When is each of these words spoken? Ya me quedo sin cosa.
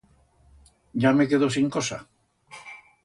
Ya 1.03 1.11
me 1.19 1.27
quedo 1.29 1.47
sin 1.57 1.69
cosa. 1.77 1.99